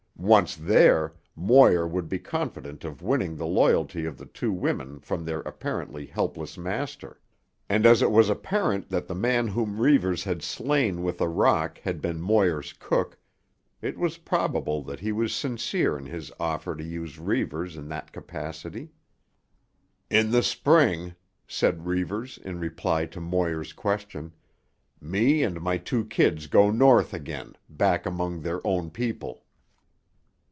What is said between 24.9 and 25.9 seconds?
"me and my